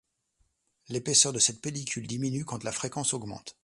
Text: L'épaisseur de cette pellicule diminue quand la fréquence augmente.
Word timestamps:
L'épaisseur 0.89 1.31
de 1.31 1.37
cette 1.37 1.61
pellicule 1.61 2.07
diminue 2.07 2.43
quand 2.43 2.63
la 2.63 2.71
fréquence 2.71 3.13
augmente. 3.13 3.55